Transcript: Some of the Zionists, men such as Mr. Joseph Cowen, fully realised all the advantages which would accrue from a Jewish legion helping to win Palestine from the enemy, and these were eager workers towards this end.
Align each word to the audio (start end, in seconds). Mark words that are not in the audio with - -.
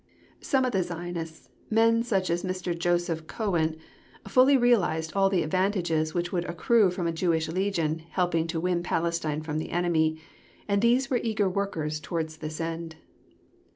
Some 0.41 0.65
of 0.65 0.71
the 0.71 0.81
Zionists, 0.81 1.49
men 1.69 2.01
such 2.01 2.31
as 2.31 2.41
Mr. 2.41 2.75
Joseph 2.75 3.27
Cowen, 3.27 3.77
fully 4.27 4.57
realised 4.57 5.13
all 5.13 5.29
the 5.29 5.43
advantages 5.43 6.15
which 6.15 6.31
would 6.31 6.43
accrue 6.45 6.89
from 6.89 7.05
a 7.05 7.11
Jewish 7.11 7.47
legion 7.47 7.99
helping 8.09 8.47
to 8.47 8.59
win 8.59 8.81
Palestine 8.81 9.43
from 9.43 9.59
the 9.59 9.69
enemy, 9.69 10.19
and 10.67 10.81
these 10.81 11.11
were 11.11 11.21
eager 11.21 11.47
workers 11.47 11.99
towards 11.99 12.37
this 12.37 12.59
end. 12.59 12.95